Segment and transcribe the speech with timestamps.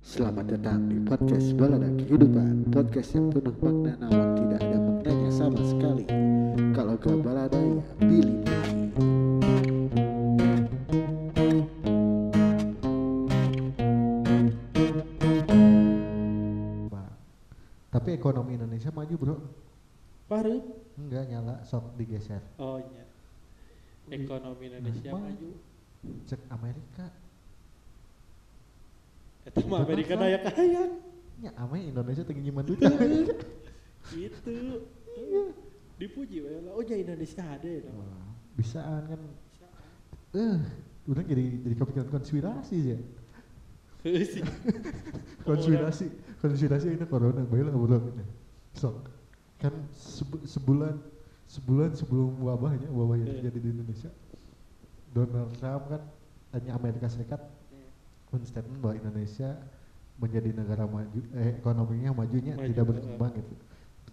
[0.00, 2.72] Selamat datang di podcast Balada Kehidupan.
[2.72, 6.08] Podcast yang penuh makna namun tidak ada maknanya sama sekali.
[6.72, 8.40] Kalau gak balada ya pilih
[17.92, 19.36] Tapi ekonomi Indonesia maju bro.
[20.32, 20.56] Baru?
[20.96, 22.40] Enggak nyala sok digeser.
[22.56, 23.04] Oh iya.
[24.08, 25.50] Ekonomi Indonesia Nah, maju.
[26.24, 27.19] Cek Amerika
[29.50, 30.82] Itu mah Amerika daya kaya
[31.40, 32.80] Ya ame Indonesia tinggi nyiman duit
[34.10, 34.56] Gitu.
[35.96, 36.72] Dipuji we lah.
[36.76, 37.82] Oh ya Indonesia ada ya
[38.56, 39.20] Bisaan kan.
[40.32, 40.56] Eh
[41.08, 42.98] udah jadi jadi kepikiran konspirasi ya.
[45.48, 46.06] Konspirasi
[46.40, 47.44] konspirasi ini corona.
[47.44, 47.98] Baiklah bro
[48.72, 48.96] sok.
[49.60, 50.96] Kan sebu- sebulan
[51.44, 53.36] sebulan sebelum wabahnya wabah yang Iya.
[53.44, 54.10] terjadi di Indonesia
[55.10, 56.02] Donald Trump kan
[56.54, 57.42] hanya Amerika Serikat
[58.30, 59.50] menstatement bahwa Indonesia
[60.20, 62.88] menjadi negara maju eh ekonominya majunya Maju, tidak eh.
[62.92, 63.54] berkembang gitu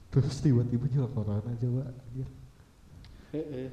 [0.08, 2.28] terus tiba-tiba juga corona coba anjir
[3.28, 3.68] Heeh.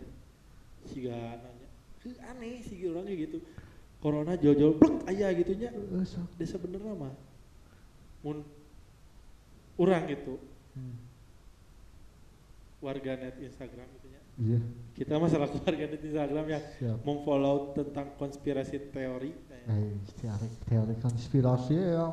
[0.84, 1.68] Siga nanya.
[2.02, 3.38] Heuh, Aneh sih orang kayak gitu.
[4.02, 5.70] Corona jol-jol plek aya gitunya.
[5.70, 6.26] Eh, sok.
[6.36, 7.14] Desa bener mah.
[8.26, 8.42] Mun
[9.78, 10.42] urang gitu
[10.74, 10.98] Hmm.
[12.82, 14.18] warganet Instagram gitunya.
[14.38, 14.60] Iya.
[14.94, 17.02] Kita masalah warganet Instagram yang siap.
[17.02, 19.34] Memfollow tentang konspirasi teori.
[19.66, 22.06] eh teori teori konspirasi ya.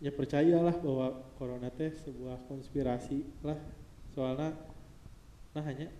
[0.00, 3.60] Ya percayalah bahwa corona teh sebuah konspirasi lah.
[4.16, 4.56] Soalnya
[5.52, 5.92] nah hanya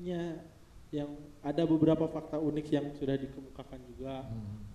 [0.00, 0.40] nya
[0.88, 1.12] yang
[1.44, 4.24] ada beberapa fakta unik yang sudah dikemukakan juga.
[4.24, 4.72] Hmm.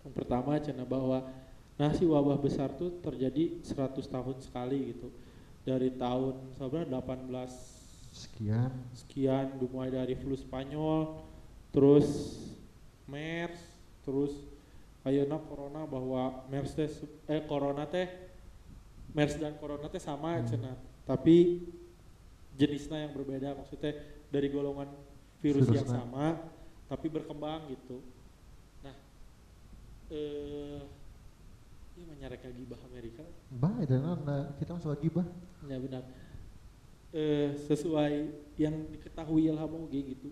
[0.00, 1.28] yang pertama cina bahwa
[1.76, 5.08] nah si wabah besar tuh terjadi 100 tahun sekali gitu.
[5.62, 7.79] Dari tahun sebenarnya 18
[8.10, 11.22] sekian sekian dimulai dari flu Spanyol
[11.70, 12.06] terus
[13.06, 13.58] MERS
[14.02, 14.34] terus
[15.06, 16.90] ayeuna corona bahwa MERS teh
[17.26, 18.10] eh corona teh
[19.14, 20.46] MERS dan corona teh sama Hmm.
[20.46, 21.66] cenah tapi
[22.54, 23.94] jenisnya yang berbeda maksudnya
[24.28, 24.90] dari golongan
[25.40, 26.02] virus yang Virusnya.
[26.04, 26.26] sama
[26.86, 28.02] tapi berkembang gitu
[28.82, 28.94] nah
[30.10, 30.82] eh
[31.94, 35.26] ini menyarek lagi bah Amerika bah itu nah, kita masuk lagi bah
[35.68, 36.02] Ya benar.
[37.10, 40.30] Eh, sesuai yang diketahui Ilham Oge gitu.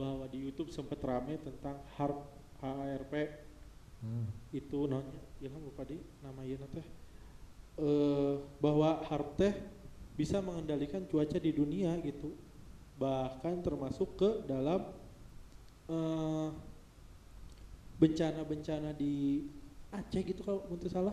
[0.00, 2.18] Bahwa di YouTube sempat rame tentang HARP
[2.64, 3.14] HARP
[4.00, 4.32] Hmm.
[4.48, 6.86] itu namanya Ilham lupa deh nama ieu teh.
[7.76, 9.52] Eh bahwa HARP teh
[10.16, 12.32] bisa mengendalikan cuaca di dunia gitu.
[12.96, 14.88] Bahkan termasuk ke dalam
[15.92, 16.48] eh
[18.00, 19.44] bencana-bencana di
[19.92, 21.12] Aceh gitu kalau mun teu salah.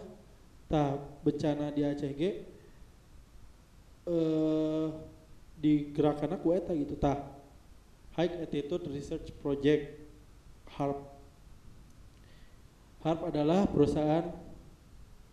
[0.71, 0.95] Tah
[1.27, 2.31] bencana di Aceh ge
[4.07, 4.87] eh
[5.57, 7.17] di gerakan aku eta gitu tah
[8.15, 9.93] High Altitude Research Project
[10.73, 10.99] HARP
[13.05, 14.25] HARP adalah perusahaan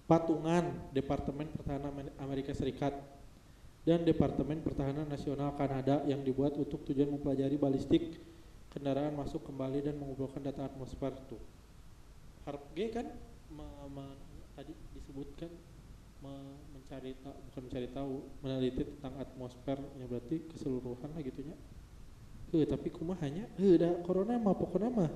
[0.05, 2.93] patungan Departemen Pertahanan Amer- Amerika Serikat
[3.85, 8.17] dan Departemen Pertahanan Nasional Kanada yang dibuat untuk tujuan mempelajari balistik
[8.73, 11.41] kendaraan masuk kembali dan mengumpulkan data atmosfer tuh.
[12.49, 13.07] HARP G kan
[13.53, 14.21] me- me-
[14.57, 15.49] tadi disebutkan
[16.73, 21.57] mencari tahu bukan mencari tahu meneliti tentang atmosfernya berarti keseluruhan lah gitunya.
[22.55, 25.11] Heuh, tapi kumahanya heuh da corona mah pokokna mah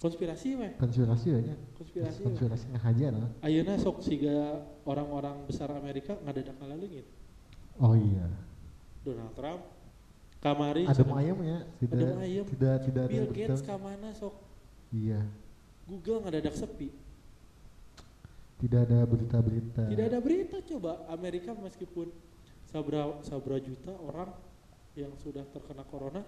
[0.00, 6.16] konspirasi weh konspirasi ya nya konspirasi konspirasi ngahaja nah Ayeuna sok siga orang-orang besar Amerika
[6.24, 7.04] ngadadak ngaleungit.
[7.76, 8.30] oh iya
[9.04, 9.60] Donald Trump
[10.40, 12.44] kamari ada ayam ya tidak Adem ayam.
[12.48, 13.28] tidak tidak ada Bill.
[13.28, 14.34] Gates ka mana sok
[14.88, 15.20] iya
[15.84, 16.94] Google ngadadak sepi.
[18.60, 19.82] Tidak ada berita-berita.
[19.88, 21.08] Tidak ada berita coba.
[21.08, 22.12] Amerika meskipun
[22.68, 24.30] sabra sabra juta orang
[24.94, 26.20] yang sudah terkena corona,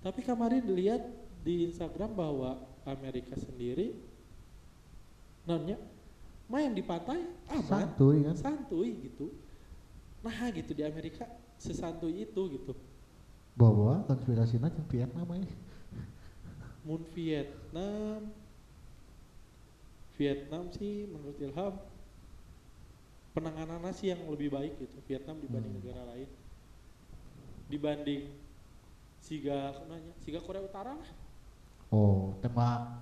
[0.00, 1.02] tapi kemarin dilihat
[1.42, 3.96] di Instagram bahwa Amerika sendiri
[5.44, 5.76] nonnya
[6.46, 8.36] main di pantai aman, santuy kan?
[8.38, 9.34] Santuy gitu.
[10.22, 11.26] Nah gitu di Amerika
[11.58, 12.72] sesantuy itu gitu.
[13.50, 15.58] bahwa konspirasinya yang Vietnam ya
[16.80, 18.20] Mun Vietnam
[20.20, 21.80] Vietnam sih menurut Ilham
[23.32, 25.80] penanganannya sih yang lebih baik gitu Vietnam dibanding Hmm.
[25.80, 26.28] negara lain.
[27.70, 28.22] Dibanding
[29.22, 31.10] siga nanya siga Korea Utara lah.
[31.88, 33.00] Oh tembak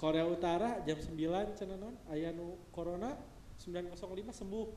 [0.00, 1.12] Korea Utara jam 9
[1.52, 3.18] cenah non aya nu corona
[3.60, 3.92] 905
[4.32, 4.68] sembuh.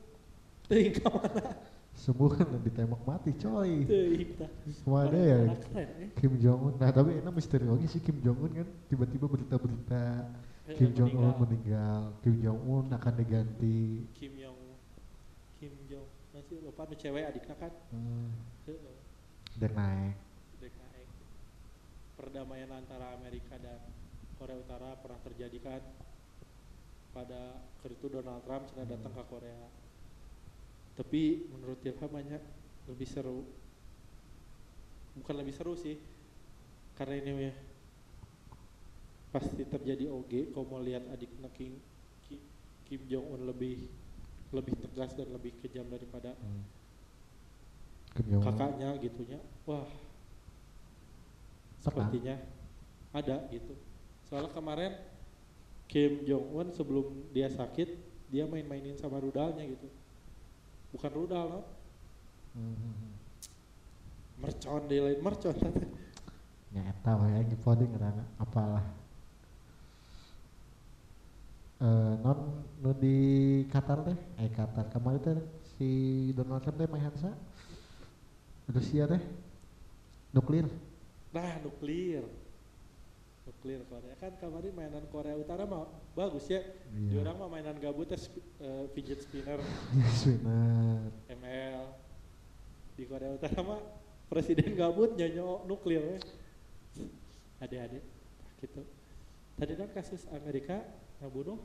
[0.68, 1.56] Teuing ka mana?
[1.94, 3.86] Sembuh kan ditembak mati coy.
[3.86, 4.50] Teuing tah
[5.00, 5.38] ada ya.
[5.78, 6.10] eh.
[6.18, 6.74] Kim Jong Un.
[6.78, 10.26] Nah tapi enak misteri lagi sih Kim Jong Un kan tiba-tiba berita-berita
[10.76, 12.02] Kim Jong Un meninggal.
[12.22, 14.06] Kim Jong Un akan diganti.
[14.14, 14.58] Kim Jong
[15.58, 17.72] Kim Jong masih lupa nu cewek adiknya kan?
[17.90, 18.30] Hmm,
[19.58, 20.16] dan naik
[20.62, 21.08] dek naik
[22.14, 23.82] perdamaian antara Amerika dan
[24.38, 25.82] Korea Utara pernah terjadi kan?
[27.10, 27.58] Pada
[27.90, 29.66] itu Donald Trump sudah datang ke Korea.
[30.94, 32.42] Tapi menurut Ilham banyak
[32.86, 33.42] lebih seru.
[35.18, 35.98] Bukan lebih seru sih
[36.94, 37.52] karena ini ya
[39.30, 41.78] pasti terjadi OG kalau mau lihat adiknya King
[42.26, 42.46] Ki-
[42.86, 43.86] Kim Jong Un lebih
[44.50, 46.66] lebih tegas dan lebih kejam daripada Hmm.
[48.10, 49.86] Kim kakaknya gitunya wah.
[51.78, 52.36] Sepertinya
[53.14, 53.78] ada gitu.
[54.26, 54.92] Soalnya kemarin
[55.86, 57.88] Kim Jong Un sebelum dia sakit
[58.30, 59.86] dia main-mainin sama rudalnya gitu.
[60.90, 61.62] Bukan rudal no?
[62.58, 63.10] Hmm, hmm,
[64.42, 65.54] mercon dia lain mercon.
[66.70, 66.86] Ya
[67.18, 68.86] we yang dipoding ngarana apalah.
[71.80, 73.16] Eh non nu di
[73.72, 74.92] Qatar teh, eh Qatar.
[74.92, 75.36] Kemarin teh
[75.72, 75.88] si
[76.36, 77.32] Donald Trump teh main sa
[78.68, 79.22] Rusia teh
[80.30, 80.68] nuklir.
[81.32, 82.26] nah nuklir.
[83.48, 84.14] Nuklir Korea.
[84.20, 86.60] Kan kemarin mainan Korea Utara mah bagus ya.
[86.92, 87.24] Di Iya.
[87.24, 89.58] orang mah mainan gabutnya sp- eh, fidget spinner.
[90.28, 91.08] Benar.
[91.32, 91.82] ML
[92.94, 93.80] di Korea Utara mah
[94.28, 96.16] presiden gabut nyonyo nuklir we.
[97.60, 98.04] adik-adik
[98.60, 98.80] gitu.
[99.56, 100.80] Tadi kan kasus Amerika
[101.20, 101.60] ngabunuh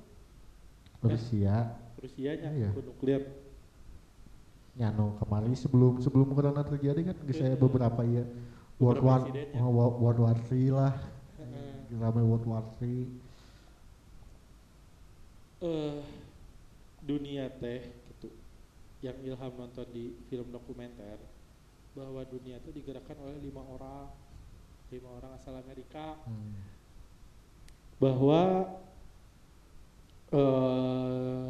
[1.00, 1.76] Rusia.
[2.02, 2.70] Rusia nya Iya.
[2.76, 3.22] nuklir.
[4.76, 5.56] Nyano kemarin.
[5.56, 8.26] Sebelum sebelum corona terjadi kan geus saya beberapa ya
[8.82, 9.22] World War
[9.64, 10.94] oh, Wo- World War 3 lah.
[11.96, 13.08] Ramai World War 3.
[15.64, 16.04] eh
[17.00, 17.82] dunia teh
[18.12, 18.28] gitu.
[19.00, 21.16] Yang Ilham nonton di film dokumenter
[21.96, 24.12] bahwa dunia itu digerakkan oleh lima orang.
[24.92, 26.20] Lima orang asal Amerika.
[26.28, 26.76] Hmm.
[27.96, 28.68] bahwa
[30.34, 31.50] eh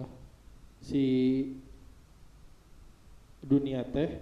[0.84, 1.06] si
[3.46, 4.22] dunia teh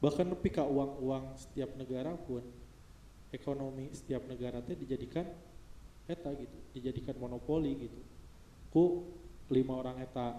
[0.00, 2.44] bahkan nepi ka uang-uang setiap negara pun
[3.32, 5.28] ekonomi setiap negara teh dijadikan
[6.10, 8.00] eta gitu dijadikan monopoli gitu.
[8.70, 8.84] Ku
[9.50, 10.38] lima orang eta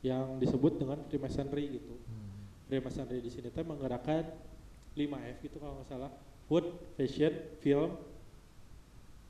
[0.00, 1.94] yang disebut dengan Freemasonry gitu.
[1.94, 2.46] Hmm.
[2.66, 4.26] Freemasonry di sini teh menggerakkan
[4.96, 6.10] 5F gitu kalau nggak salah.
[6.50, 6.66] Food,
[6.98, 7.30] fashion,
[7.62, 7.94] film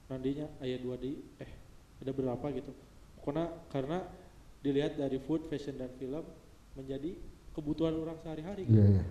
[0.09, 1.53] nantinya ayat dua di eh
[2.03, 2.73] ada berapa gitu
[3.21, 4.01] pokoknya karena
[4.65, 6.25] dilihat dari food, fashion dan film
[6.75, 7.13] menjadi
[7.53, 8.81] kebutuhan orang sehari-hari gitu.
[8.81, 9.05] Iya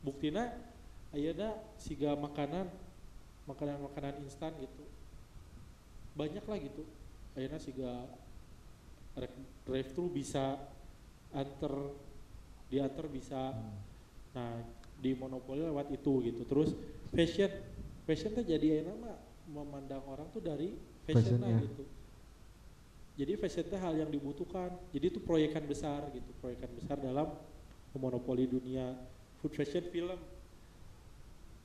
[0.00, 0.48] buktina
[1.12, 2.72] ayana siga makanan
[3.44, 4.84] makanan-makanan instan gitu
[6.16, 6.88] banyak lah gitu
[7.36, 8.08] ayana siga
[9.68, 10.56] drive thru bisa
[11.36, 11.74] anter
[12.72, 13.76] diantar bisa Hmm.
[14.30, 14.52] nah
[15.02, 16.70] di monopoli lewat itu gitu terus
[17.10, 17.50] fashion
[18.06, 19.16] fashion tuh jadi ayana mah
[19.50, 20.72] memandang orang tuh dari
[21.04, 21.66] fashion Fashionnya.
[21.66, 21.82] gitu
[23.18, 24.70] jadi fashion teh hal yang dibutuhkan.
[24.94, 27.30] Jadi itu proyekan besar gitu proyekan besar dalam
[27.96, 28.96] monopoli dunia
[29.42, 30.18] food fashion film.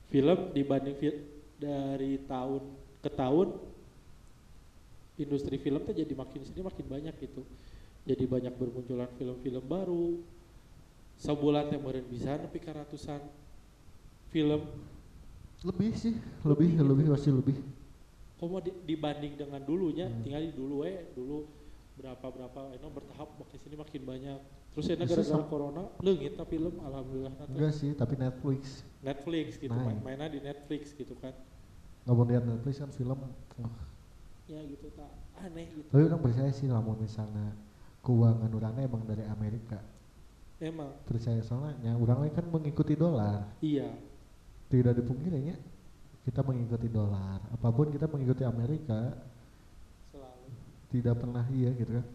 [0.06, 1.22] Film dibanding fi-
[1.58, 2.62] dari tahun
[3.02, 3.48] ke tahun
[5.16, 7.42] industri film tuh jadi makin sini makin banyak gitu.
[8.06, 10.22] Jadi banyak bermunculan film-film baru.
[11.16, 13.24] Sebulan teh meureun bisa ka ratusan
[14.30, 14.62] film.
[15.64, 16.14] Lebih sih,
[16.44, 17.56] lebih lebih pasti lebih.
[18.36, 20.20] Komo di- dibanding dengan dulunya Hmm.
[20.20, 21.48] tinggal di dulu eh dulu
[21.96, 24.38] berapa berapa eno bertahap makin sini makin banyak
[24.70, 28.84] terus ya gara-gara corona leungit tapi film alhamdulillah nanti Enggak sih, tapi Netflix.
[29.00, 29.88] Netflix gitu Nah.
[29.88, 31.32] main mainnya di Netflix gitu kan
[32.04, 33.16] Nggak mau lihat Netflix kan film.
[33.16, 33.76] wah.
[34.46, 37.56] ya gitu tak aneh gitu Tapi orang percaya sih lamun misalnya
[38.00, 39.80] keuangan orangnya emang dari Amerika.
[40.58, 43.48] emang Percaya soalnya orangnya kan mengikuti dolar.
[43.58, 43.88] iya
[44.68, 45.56] Tidak dipungkirinya
[46.26, 47.38] kita mengikuti dolar.
[47.54, 49.14] Apa pun kita mengikuti Amerika,
[50.10, 50.50] selalu
[50.90, 52.06] tidak pernah iya gitu kan.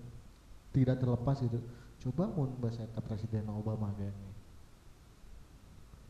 [0.75, 1.59] Tidak terlepas itu.
[2.03, 4.31] Coba mun bahasa Presiden Obama gini.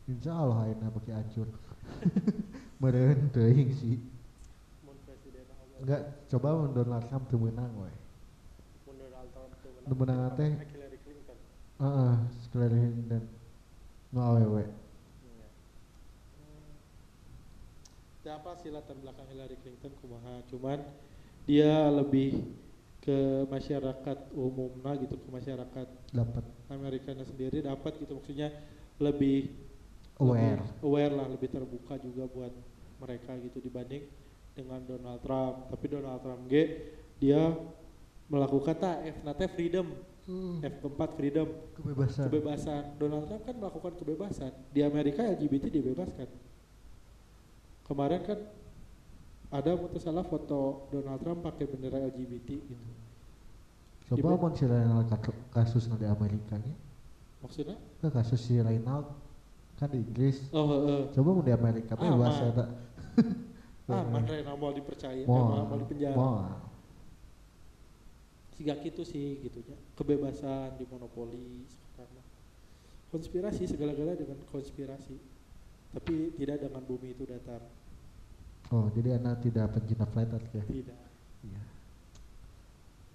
[0.10, 1.48] Insya Allah ayeuna beki hancur.
[2.81, 4.01] Meureun teuing sih.
[4.81, 6.01] mun presiden Obama Enggak,
[6.34, 7.91] coba mun Donald Trump teu meunang we.
[8.89, 11.38] mun Donald Trump tuh menang teh Hillary Clinton
[11.81, 12.15] heeh,
[13.10, 13.24] dan
[14.12, 14.65] nu awewe.
[14.65, 15.48] Iya.
[18.22, 18.38] Hmm.
[18.38, 19.92] apa sih latar belakang Hillary Clinton?
[19.98, 20.46] Kumaha?
[20.50, 20.80] Cuman
[21.50, 22.38] dia lebih
[23.01, 26.44] ke masyarakat umumnya gitu ke masyarakat Dapat.
[26.70, 28.13] Amerikanya sendiri dapat gitu.
[28.13, 28.54] Maksudnya
[29.01, 29.50] lebih
[30.22, 30.62] aware.
[30.62, 32.54] lebih aware lah lebih terbuka juga buat
[33.01, 34.06] mereka gitu dibanding
[34.54, 35.74] dengan Donald Trump.
[35.74, 36.54] Tapi Donald Trump G
[37.18, 37.58] dia
[38.30, 39.98] melakukan tak F nate freedom.
[40.30, 41.50] Hmm, F keempat freedom.
[41.74, 42.30] Kebebasan.
[42.30, 42.84] kebebasan.
[43.01, 44.51] Donald Trump kan melakukan kebebasan.
[44.70, 46.50] Di Amerika LGBT dibebaskan
[47.91, 48.39] kemarin kan
[49.51, 52.88] ada waktu salah foto Donald Trump pakai bendera LGBT gitu
[54.12, 55.07] Coba mun si Reynald
[55.55, 56.75] kasus di Amerika nya.
[57.39, 59.07] maksudnya Ke kasus si Reynald
[59.79, 60.51] kan di Inggris.
[60.51, 61.01] oh heeh.
[61.15, 62.15] Coba mun di Amerika Aman.
[62.15, 62.65] bebas eta.
[63.91, 65.51] aman Rena mau dipercaya eh, Mau.
[65.51, 66.43] mau, mau dipenjara Mau.
[68.55, 72.27] Siga gitu sih gitunya kebebasan di monopoli sekarang mah.
[73.12, 75.15] konspirasi segala-gala dengan konspirasi
[75.91, 77.60] tapi tidak dengan bumi itu datar
[78.72, 80.63] Oh, jadi anak tidak pencinta flat earth ya?
[80.63, 81.00] tidak
[81.42, 81.62] Iya.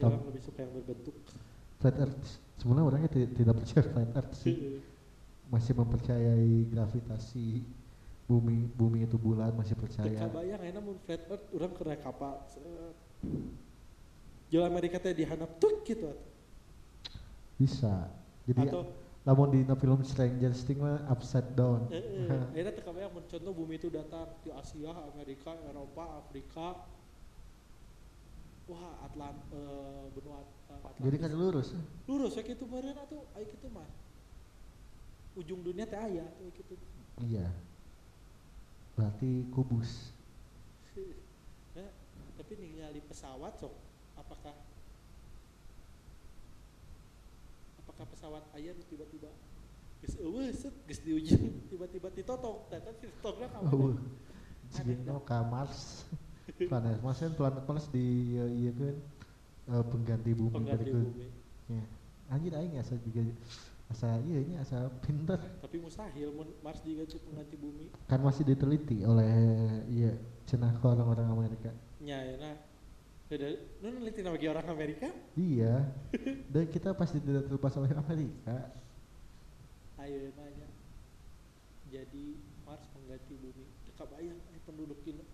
[0.04, 1.16] orang lebih suka yang berbentuk
[1.80, 2.24] Flat earth
[2.56, 4.56] sebenarnya orangnya ti- tidak percaya flat earth sih.
[5.46, 7.62] masih mempercayai gravitasi
[8.26, 12.34] bumi bumi itu bulan masih percaya Teka bayang enak mun flat earth orang kena kapal.
[14.46, 16.12] Jalan Amerika teh dihanap tuh gitu
[17.56, 18.12] bisa
[18.44, 18.84] jadi atau
[19.26, 21.90] lamun di film Stranger Things mah upside down.
[21.90, 26.86] Eh, eh, akhirnya teka bayang mun contoh bumi itu datar di Asia, Amerika, Eropa, Afrika.
[28.70, 31.02] Wah Atlant eh, benua eh, Atlantis.
[31.02, 31.68] Jadi kan lurus.
[32.06, 33.90] Lurus ya gitu meureun atuh aya kitu mah.
[35.34, 36.78] Ujung dunia teh aya tuh
[37.26, 37.50] iya.
[38.94, 40.14] Berarti kubus.
[41.74, 41.90] Nah,
[42.38, 43.74] tapi ningali pesawat sok
[44.14, 44.54] apakah
[47.96, 49.32] apakah pesawat aya nu tiba-tiba.
[50.04, 52.68] Geus eueuh set geus di ujung tiba-tiba ditotok.
[52.68, 54.04] Dan ditotokna ka oh mana
[54.68, 56.04] Cigino ke Mars.
[56.68, 58.96] Planet Mars kan planet Mars di iya kan
[59.72, 61.24] eh, pengganti bumi pengganti bumi.
[61.72, 61.82] Ya
[62.28, 63.24] anjir aing asa juga
[63.88, 65.40] asa iya ini asa pinter.
[65.64, 67.88] Tapi mustahil Mars diganti pengganti bumi.
[68.04, 69.32] Kan masih diteliti oleh
[69.88, 70.12] iya
[70.44, 71.72] cenah orang-orang Amerika.
[72.04, 72.54] Nya ya nah
[73.26, 73.46] beda
[73.82, 75.10] nu neliti bagi orang Amerika?
[75.34, 75.90] Iya.
[76.52, 78.70] Dan kita pasti tidak terlepas oleh Amerika.
[79.98, 80.68] Ayo nanya
[81.90, 83.66] jadi Mars mengganti bumi.
[83.90, 85.24] Teka bayang eh, penduduk ini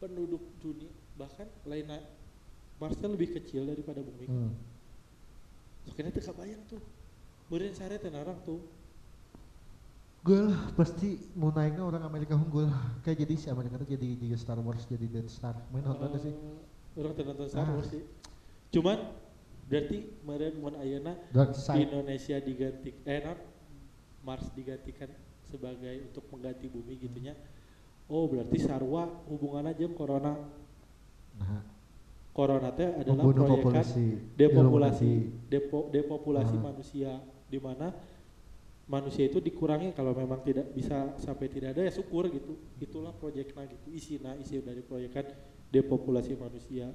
[0.00, 0.88] penduduk dunia.
[1.20, 2.00] Bahkan lainnya
[2.80, 4.24] Marsnya lebih kecil daripada bumi.
[4.24, 4.56] Hmm.
[5.84, 6.80] Soalnya teka bayang tuh.
[7.52, 8.64] Beren sare teh narang tuh.
[10.24, 12.72] Gol pasti mau naiknya orang Amerika unggul.
[13.04, 15.56] Kayak jadi si Amerika tuh jadi jadi Star Wars jadi Death Star.
[15.72, 16.34] Main nonton Eh, sih
[16.98, 17.74] Orang nonton Star Ah.
[17.78, 18.02] Wars sih.
[18.74, 18.98] Cuman
[19.70, 21.14] Berarti meren mun ayeuna
[21.54, 21.86] Side.
[21.86, 23.38] Indonesia diganti eh non
[24.26, 25.06] Mars digantikan
[25.46, 27.38] sebagai untuk mengganti bumi gitunya.
[28.10, 30.34] Oh berarti sarwa hubungannya jeung corona.
[31.38, 31.62] Nah.
[32.34, 35.10] Corona teh adalah membunuh proyekan populasi depopulasi
[35.46, 36.62] depo, depopulasi Ah.
[36.74, 37.10] manusia
[37.46, 37.94] di mana
[38.90, 39.94] manusia itu dikurangi.
[39.94, 42.58] Kalau memang tidak bisa sampai tidak ada ya syukur gitu.
[42.82, 43.86] Itulah proyeknya gitu.
[43.94, 45.30] Isi nah isi dari proyekan
[45.70, 46.90] depopulasi manusia.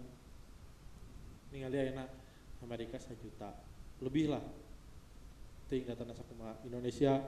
[1.49, 2.05] Ningali ayeuna
[2.59, 3.55] Amerika sejuta
[4.03, 4.43] lebih lah.
[5.71, 7.23] Tingkat tanah sakuma Indonesia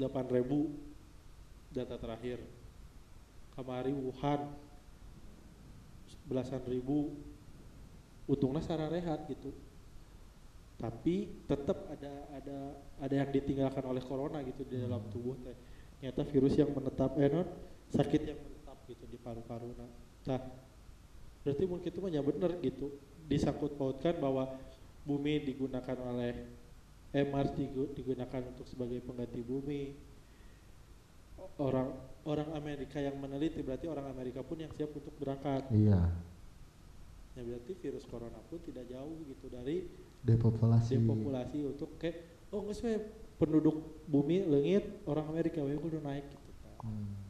[0.00, 2.40] 8000 data terakhir.
[3.52, 4.52] Kamari Wuhan
[6.26, 7.14] belasan ribu.
[8.26, 9.54] Untungnya secara rehat gitu.
[10.76, 12.58] Tapi tetap ada ada
[13.00, 15.56] ada yang ditinggalkan oleh corona gitu di dalam tubuh teh.
[15.96, 17.48] Ternyata virus yang menetap eh non?
[17.88, 19.72] Sakit yang menetap gitu di paru-paru
[20.26, 20.42] nah
[21.46, 22.90] berarti mungkin itu mah ya bener gitu.
[23.30, 24.50] Disangkut pautkan bahwa
[25.06, 26.34] bumi digunakan oleh
[27.14, 29.94] eh Mars digu- digunakan untuk sebagai pengganti bumi.
[31.62, 31.94] Orang
[32.26, 35.70] orang Amerika yang meneliti berarti orang Amerika pun yang siap untuk berangkat.
[35.70, 36.10] Iya.
[37.38, 39.86] Ya berarti virus corona pun tidak jauh gitu dari
[40.26, 40.98] depopulasi.
[40.98, 43.06] depopulasi untuk kayak oh nggak
[43.38, 46.76] penduduk bumi lengit orang Amerika we kudu naik gitu kan.
[46.82, 47.25] Hmm.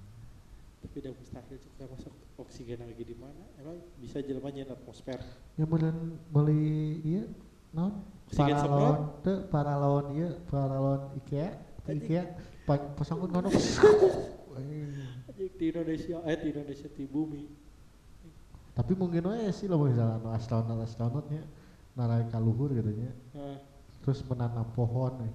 [0.87, 3.43] Tapi udah mustahil juga masuk oksigen lagi di mana?
[3.59, 5.19] Emang bisa jelema nyeun atmosfer?
[5.59, 7.27] Yang beneran beli iya
[7.75, 8.07] non?
[8.31, 11.99] Paralon teu paralon iya paralon IKEA teu.
[11.99, 12.23] IKEA
[12.95, 13.51] pasangkeun ngono
[15.27, 17.43] Anjing, di Indonesia eh di Indonesia di bumi.
[18.71, 21.43] Tapi mungkin aja sih lo misalnya no astronot astronotnya
[21.99, 23.59] narai ka luhur gitu nya nah,
[24.07, 25.35] terus menanam pohon nih.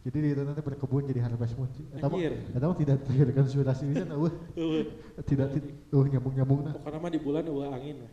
[0.00, 4.32] Jadi di itu nanti berkebun jadi harvest moon eta mah tidak tidak konspirasi bisa eueuh
[4.56, 4.84] eueuh.
[5.28, 8.10] tidak ti- eueuh nyambung-nyambung nah pokoknya mah di bulan eueuh angin we.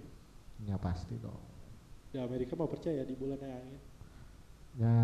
[0.67, 1.39] ya pasti dong.
[2.11, 3.79] Di Amerika mah percaya di bulan ada angin.
[4.77, 4.95] Ya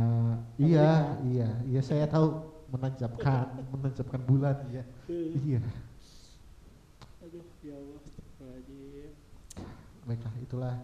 [0.59, 0.89] iya
[1.23, 4.83] iya iya saya tahu menancapkan menancapkan bulan iya.
[5.07, 5.39] Heuh.
[5.39, 5.61] iya.
[7.23, 8.01] Aduh ya Allah
[10.03, 10.75] baiklah itulah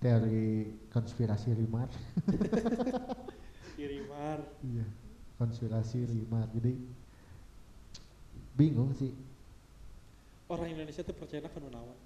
[0.00, 1.92] teori konspirasi rimar.
[3.76, 4.88] Kirimar iya
[5.36, 6.72] konspirasi rimar jadi
[8.56, 9.12] bingung sih.
[10.48, 11.98] Orang Indonesia tuh percaya kan naon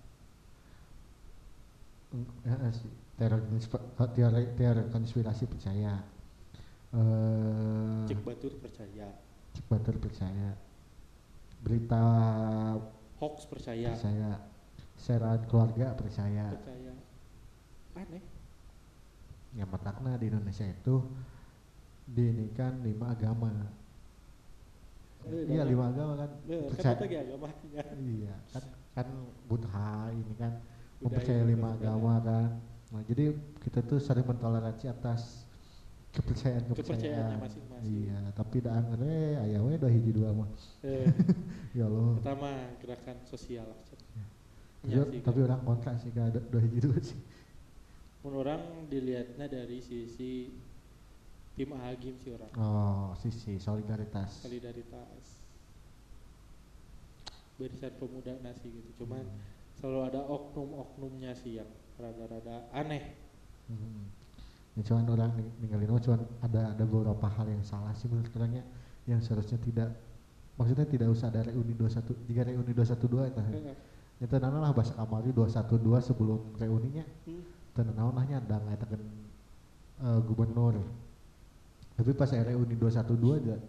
[2.11, 2.91] Eng- ya sih.
[3.15, 3.39] Teori
[4.17, 5.95] teori teori konspirasi percaya.
[6.91, 9.07] Eh cek batur percaya.
[9.55, 10.51] Cek batur percaya.
[11.63, 12.03] Berita
[13.23, 13.95] hoax percaya.
[13.95, 14.33] percaya.
[15.47, 16.47] Keluarga percaya.
[16.51, 16.93] Percaya.
[17.95, 18.25] Aneh.
[19.55, 21.05] Yang matakna di Indonesia itu
[22.11, 23.51] diinikan lima agama
[25.21, 28.65] Eh, iya lima agama kan Eh, kan percaya itu agamanya iya kan
[28.97, 29.07] kan
[29.47, 32.51] Buddha ini kan Budaya mempercayai lima agama kan
[32.91, 33.31] Nah, jadi
[33.63, 35.47] kita tuh saling mentoleransi atas
[36.11, 37.87] kepercayaan Kepercayaannya masing-masing.
[37.87, 40.51] Iya, tapi dah angre aya we dah hiji dua mah.
[40.83, 41.07] Eh,
[41.79, 42.19] Ya Allah.
[42.19, 42.51] pertama
[42.83, 43.79] gerakan sosial lah.
[43.87, 43.95] Cen.
[43.95, 45.47] Tapi, Iya sih, tapi kan.
[45.47, 47.15] orang kontra sih gak ada dua hiji dua sih.
[48.27, 50.51] Mun orang dilihatnya dari sisi
[51.61, 54.41] tim Agim sih orang Oh, sisi solidaritas.
[54.41, 55.37] solidaritas
[57.61, 59.37] barisan pemuda nasi gitu cuman Hmm.
[59.77, 61.69] selalu ada oknum-oknumnya sih yang
[62.01, 63.13] rada-rada aneh
[63.69, 64.09] Hmm.
[64.75, 68.33] Ya, cuman orang ning- ninggalin mah cuman ada ada beberapa hal yang salah sih menurut
[68.33, 68.65] orangnya
[69.05, 69.93] yang seharusnya tidak
[70.57, 73.77] maksudnya tidak usah ada reuni 21 jika reuni 212 itu Heeh.
[74.25, 77.45] itu nana lah bahasa kamari 212 sebelum reuninya Hmm.
[78.25, 79.01] nya ada ngatakan
[80.01, 80.81] uh, gubernur
[82.01, 83.61] tapi pas reuni 212 aja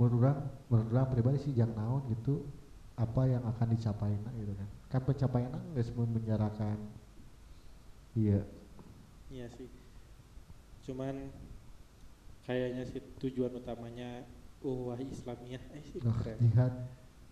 [0.00, 0.38] menurut orang
[0.72, 2.48] menurut orang pribadi sih jangan naon gitu
[2.96, 4.68] apa yang akan dicapai gitu kan.
[4.88, 6.80] Kan pencapaian nggak semua menjarakan
[8.16, 8.40] iya.
[9.28, 9.68] Iya sih.
[10.88, 11.28] Cuman
[12.48, 14.24] kayaknya sih tujuan utamanya
[14.64, 15.60] uhwah Islamiyah.
[15.76, 16.40] Eh sih Wah, keren.
[16.40, 16.72] jihad.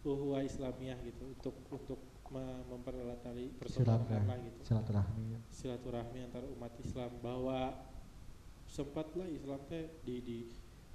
[0.05, 4.61] Uhwah Islamiyah gitu untuk untuk me- mempererat tali persaudaraan lah gitu.
[4.69, 5.41] Silaturahmi.
[5.49, 7.73] Silaturahmi antar umat Islam bahwa
[8.73, 10.39] sempatlah Islam teh di di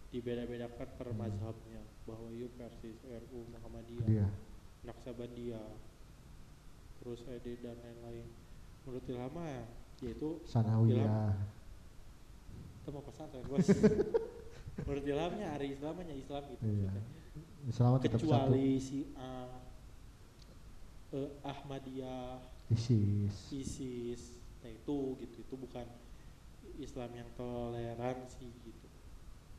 [0.10, 1.20] dibeda-bedakan per Hmm.
[1.22, 1.82] mazhabnya.
[2.10, 4.32] Bahwa yuk persis RU Muhammadiyah
[4.88, 5.70] Naksabandiyah
[6.98, 8.26] terus ED dan lain-lain.
[8.88, 9.68] Menurut Ilham mah
[10.02, 11.36] yaitu sanawiyah.
[12.82, 13.68] Kita mau pesantren bos.
[14.88, 17.04] Menurut Ilhamnya hari Islamnya Islam gitu maksudnya.
[17.68, 18.26] Islam tetap satu.
[18.26, 19.30] Kecuali si A
[21.14, 22.40] eh, Ahmadiyah
[22.72, 23.36] ISIS.
[23.52, 24.22] ISIS.
[24.64, 25.84] Nah itu gitu itu bukan
[26.78, 28.88] Islam yang toleransi gitu.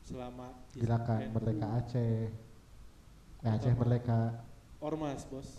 [0.05, 2.33] Selama gerakan merdeka Aceh.
[3.45, 4.45] Eh, Aceh merdeka.
[4.79, 5.59] Ormas bos.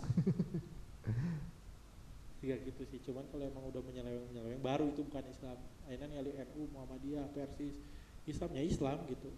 [2.40, 5.58] Tiga gitu sih cuman kalau emang udah menyeleweng menyeleweng baru itu bukan Islam.
[5.84, 7.76] Akhirnya nyali NU Muhammadiyah Persis.
[8.24, 9.28] Islamnya Islam gitu.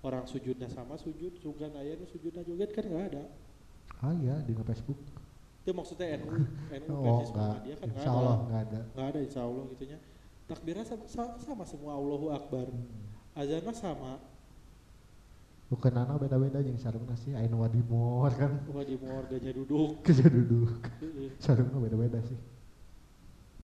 [0.00, 3.24] Orang sujudnya sama sujud juga ayahnya sujudnya joget kan nggak ada.
[4.00, 4.96] Ah iya di Facebook.
[5.64, 6.32] Itu maksudnya NU
[6.80, 8.34] NU oh Persis enggak Muhammadiyah kan nggak insya ada.
[8.40, 8.80] nggak ada.
[8.96, 9.98] Nggak ada insya Allah gitunya
[10.46, 12.70] takbirnya sama, sama, semua Allahu Akbar.
[12.70, 13.38] Hmm.
[13.38, 14.12] azan mah sama.
[15.66, 18.62] Bukan nana beda-beda yang sarungna sih Ainu Wadimor kan?
[18.70, 19.98] Wah di mau harganya duduk.
[20.06, 20.78] Kerja duduk.
[21.02, 21.34] Heeh.
[21.42, 22.38] sarungna beda-beda sih